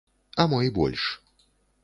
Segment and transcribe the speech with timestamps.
[0.43, 1.05] А мо і больш.